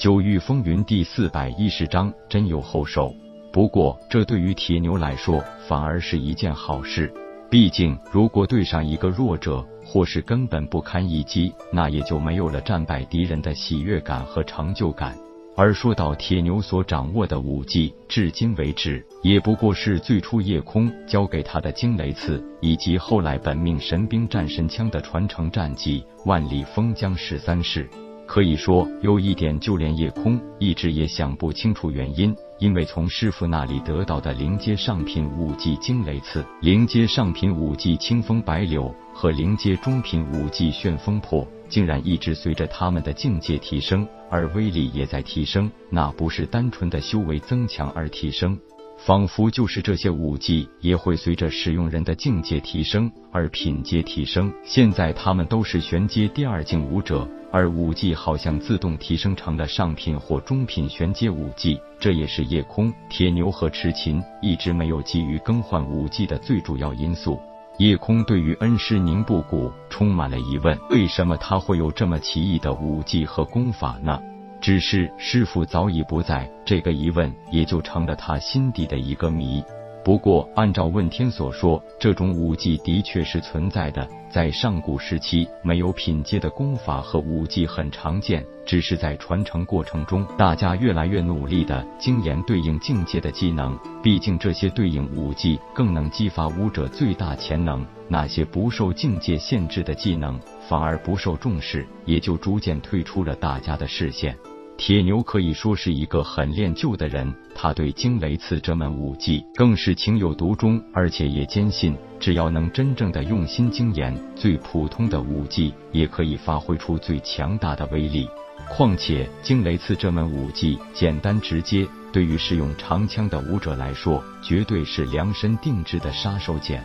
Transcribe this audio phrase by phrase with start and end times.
[0.00, 3.14] 九域风云第四百一十章，真有后手。
[3.52, 7.12] 不过，这对于铁牛来说，反而是一件好事。
[7.50, 15.14] 毕竟，如果对上一个弱者，或是根本不堪一击，那也就没有了战败敌人的喜悦感和成就感。
[15.54, 27.86] 而说到铁牛所掌握的武技，至今为止也不过是最初夜空教给他的惊雷刺，以及后来本命神兵战神枪的传承战绩万里封疆十三式。
[28.32, 32.32] 可以说，有一点就连夜空一直也想不清楚原因。
[32.60, 45.68] 因为从师傅那里得到的灵阶上品武技惊雷刺、灵阶上品武技清风白柳和灵阶中品武技旋风破，竟然一直随着他们的境界提升，而威力也在提升。
[45.90, 48.56] 那不是单纯的修为增强而提升，
[49.04, 54.52] 仿佛就是这些武技也会随着使用人的境界提升而品阶提升。
[54.62, 57.26] 现在他们都是玄阶第二境武者。
[57.52, 67.40] 而武技好像自动提升成了上品或中品玄阶武技，这也是夜空、铁牛和痴琴一直没有急于更换武技的最主要因素。
[67.78, 74.22] 夜空对于恩师宁布谷充满了疑问：为什么他会有这么奇异的武技和功法呢？
[74.60, 79.62] 只是师傅早已不在，这个疑问也就成了他心底的一个谜。
[80.02, 84.08] 不过，按照问天所说，这种武技的确是存在的。
[84.30, 93.78] 在上古时期，没有品阶的功法和武技很常见，只是在传承过程中，大家越来越努力的精研对应境界的技能。
[94.02, 97.86] 毕竟，这些对应武技更能激发武者最大潜能。
[98.08, 104.34] 那些不受境界限制的技能，反而不受重视，也就逐渐退出了大家的视线。
[104.80, 118.26] 铁牛可以说是一个很练就的人，他对惊雷刺这门武技更是情有独钟，而且也坚信，只要能真正的用心精研，最普通的武技也可以发挥出最强大的威力。
[118.70, 126.80] 况且惊雷刺这门武技简单直接，对于使用长枪的武者来说，绝对是量身定制的杀手锏。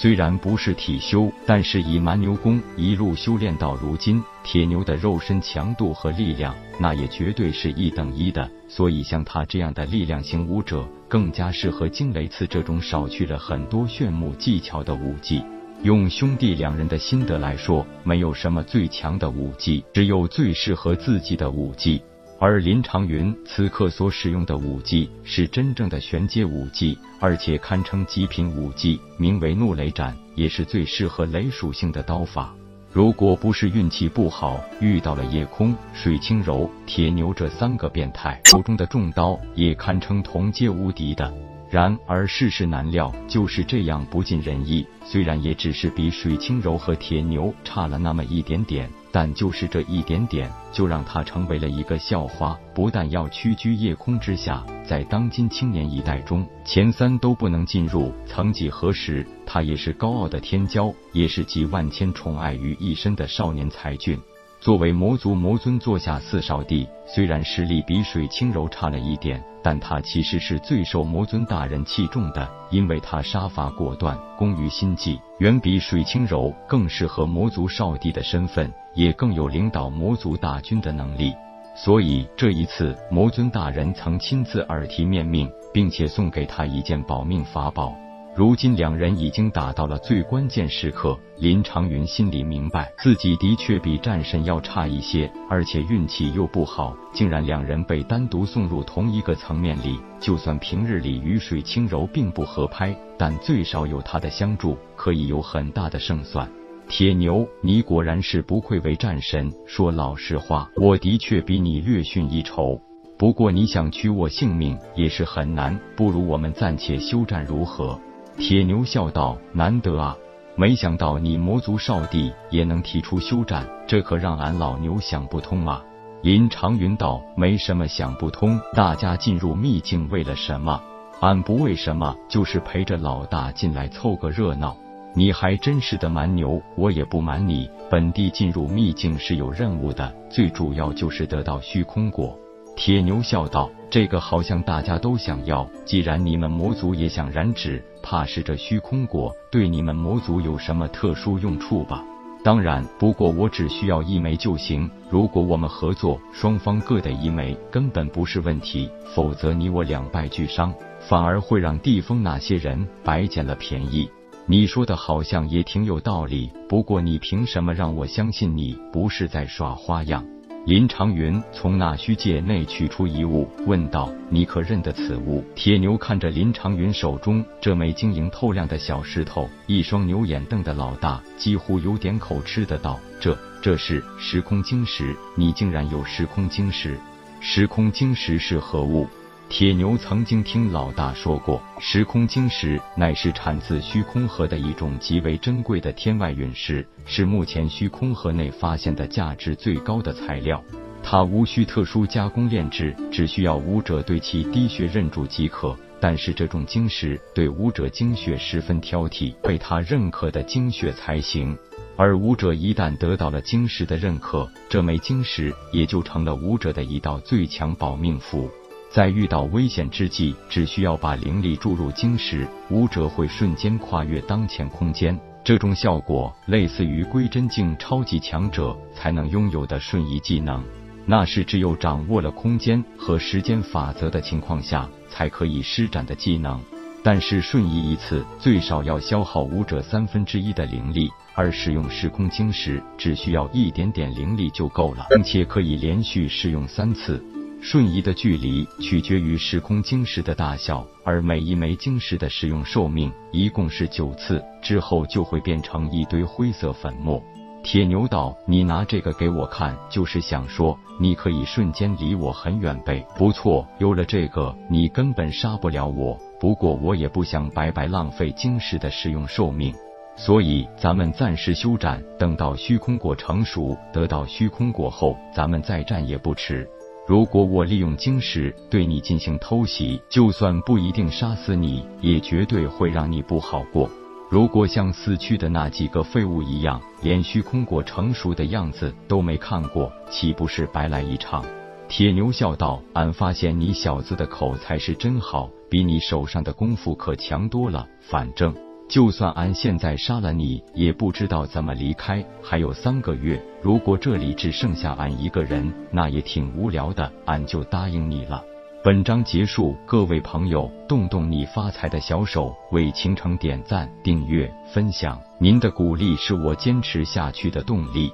[0.00, 8.48] 虽然不是体修，但是以蛮牛功一路修炼到如今，铁牛的肉身强度和力量，那也绝对是一等一的。
[8.68, 15.42] 所以像他这样的力量型武者，更加适合惊雷刺这种少去了很多炫目技巧的武技。
[15.82, 22.00] 用兄弟两人的心得来说，没有什么最强的武技，只有最适合自己的武技。
[22.40, 32.54] 而林长云此刻所使用的武技是真正的玄阶武技，而且堪称极品武技，名为怒雷斩，也是最适合雷属性的刀法。
[32.92, 41.34] 如果不是运气不好遇到了夜空、水清柔、铁牛这三个变态，手中的重刀也堪称同阶无敌的。
[41.70, 44.86] 然而世事难料，就是这样不尽人意。
[45.04, 48.88] 虽然也只是比水清柔和铁牛差了那么一点点。
[49.20, 52.56] 但就是这一点点，就让他成为了一个校花。
[52.72, 58.14] 不但要屈居夜空之下，在当今青年一代中，前三都不能进入。
[58.28, 64.16] 曾几何时，他也是高傲的天骄，也是集万千宠爱于一身的少年才俊。
[64.60, 81.32] 作为魔族魔尊座下四少帝，虽然实力比水清柔差了一点，但他其实是最受魔尊大人器重的，因为他杀伐果断，工于心计，远比水清柔更适合魔族少帝的身份，也更有领导魔族大军的能力。
[81.76, 87.94] 所以这一次，魔尊大人曾亲自耳提面命，并且送给他一件保命法宝。
[88.36, 99.98] 如今两人已经打到了最关键时刻，林长云心里明白，自己的确比战神要差一些，而且运气又不好，竟然两人被单独送入同一个层面里。
[100.20, 106.48] 就算平日里雨水轻柔并不合拍，但最少有他的相助，可以有很大的胜算。
[106.88, 109.52] 铁牛，你果然是不愧为战神。
[109.66, 112.80] 说老实话，我的确比你略逊一筹。
[113.18, 118.00] 不过你想取我性命也是很难，不如我们暂且休战，如何？
[118.38, 120.16] 铁牛笑道：“难得啊，
[120.54, 125.82] 没想到你魔族少帝也能提出休战，这可让俺老牛想不通啊。”
[126.22, 130.80] 林长云道：“没什么想不通，大家进入秘境为了什么？
[131.20, 134.76] 俺不为什么，就是陪着老大进来凑个热闹。
[135.14, 142.38] 你还真是的蛮牛，我也不瞒你，本地进入秘境是有任务的，最主要就是得到虚空果。”
[142.78, 152.04] 铁牛笑道：“这个好像大家都想要，既然你们魔族也想染指。”怕是这虚空果对你们魔族有什么特殊用处吧？
[152.44, 154.88] 当然，不过我只需要一枚就行。
[155.10, 158.88] 如果我们合作，双方各得一枚，根本不是问题。
[159.12, 164.08] 否则你我两败俱伤，反而会让地风那些人白捡了便宜。
[164.46, 170.24] 你说的好像也挺有道理，不过你凭什么让我相信你不是在耍花样？
[170.68, 186.98] 林长云从那虚界内取出一物，问道：“你可认得此物？”铁牛看着林长云手中这枚晶莹透亮的小石头，一双牛眼瞪得老大，几乎有点口吃的道：“这这是时空晶石，你竟然有时空晶石？
[187.40, 189.06] 时空晶石是何物？”
[189.48, 200.62] 铁牛曾经听老大说过，时空晶石乃是产自虚空河的一种极为珍贵的天外陨石，是目前虚空河内发现的价值最高的材料。
[201.02, 205.74] 它无需特殊加工炼制，只需要武者对其滴血认主即可。
[206.00, 211.56] 但是这种晶石对武者精血十分挑剔，被他认可的精血才行。
[211.96, 218.48] 而武者一旦得到了晶石的认可，这枚晶石也就成了武者的一道最强保命符。
[218.90, 225.18] 在遇到危险之际，只需要把灵力注入晶石，武者会瞬间跨越当前空间。
[225.44, 230.62] 这种效果类似于归真境超级强者才能拥有的瞬移技能，
[231.06, 236.60] 那是只有掌握了空间和时间法则的情况下才可以施展的技能。
[237.02, 247.22] 但是瞬移一次最少要消耗武者三分之一的灵力，而使用时空晶石只需要一点点灵力就够了，并且可以连续使用三次。
[247.60, 257.22] 瞬移的距离取决于时空晶石的大小，而每一枚晶石的使用寿命一共是九次，之后就会变成一堆灰色粉末。
[257.64, 263.04] 铁牛道：“你拿这个给我看，就是想说你可以瞬间离我很远呗？
[263.16, 266.16] 不错，有了这个，你根本杀不了我。
[266.40, 269.74] 不过我也不想白白浪费晶石的使用寿命，
[270.16, 276.66] 所以咱们暂时休战，等到虚空果成熟，得到虚空果后，咱们再战也不迟。”
[277.08, 283.88] 如果我利用晶石对你进行偷袭，就算不一定杀死你，也绝对会让你不好过。
[284.28, 291.42] 如果像死去的那几个废物一样，连虚空果成熟的样子都没看过，岂不是白来一场？
[291.88, 297.86] 铁牛笑道：“俺发现你小子的口才是真好，比你手上的功夫可强多了。
[298.02, 298.54] 反正……”
[298.88, 302.24] 就算俺现在杀了你，也不知道怎么离开。
[302.42, 307.12] 还有三个月，如果这里只剩下俺一个人，那也挺无聊的。
[307.26, 308.42] 俺就答应你了。
[308.82, 318.10] 本章结束，各位朋友，动动你发财的小手，为倾城点赞、订阅、分享，您的鼓励是我坚持下去的动力。